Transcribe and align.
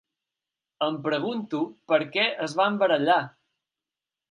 Em 0.85 0.97
pregunto 1.07 1.61
perquè 1.93 2.25
es 2.49 2.59
van 2.63 2.83
barallar. 2.85 3.21